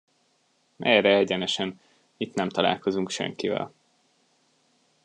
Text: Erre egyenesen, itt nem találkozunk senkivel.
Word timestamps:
Erre 0.79 1.09
egyenesen, 1.17 1.79
itt 2.17 2.33
nem 2.33 2.49
találkozunk 2.49 3.09
senkivel. 3.09 3.73